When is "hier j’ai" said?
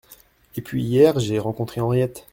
0.81-1.37